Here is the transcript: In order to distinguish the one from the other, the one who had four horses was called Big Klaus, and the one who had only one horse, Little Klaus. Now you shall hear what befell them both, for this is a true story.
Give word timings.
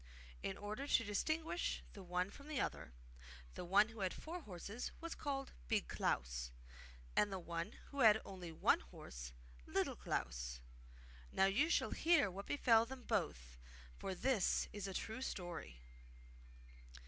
In 0.41 0.57
order 0.57 0.87
to 0.87 1.03
distinguish 1.03 1.83
the 1.93 2.01
one 2.01 2.31
from 2.31 2.47
the 2.47 2.59
other, 2.59 2.91
the 3.53 3.63
one 3.63 3.89
who 3.89 3.99
had 3.99 4.15
four 4.15 4.41
horses 4.41 4.91
was 4.99 5.13
called 5.13 5.53
Big 5.67 5.87
Klaus, 5.87 6.51
and 7.15 7.31
the 7.31 7.37
one 7.37 7.73
who 7.91 7.99
had 7.99 8.19
only 8.25 8.51
one 8.51 8.79
horse, 8.79 9.31
Little 9.67 9.95
Klaus. 9.95 10.59
Now 11.31 11.45
you 11.45 11.69
shall 11.69 11.91
hear 11.91 12.31
what 12.31 12.47
befell 12.47 12.83
them 12.87 13.03
both, 13.03 13.59
for 13.95 14.15
this 14.15 14.67
is 14.73 14.87
a 14.87 14.93
true 14.95 15.21
story. 15.21 15.83